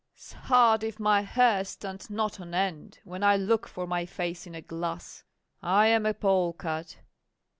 [0.15, 4.55] 'Sheart, if my hair stand not on end when I look for my face in
[4.55, 5.23] a glass,
[5.61, 6.97] I am a polecat.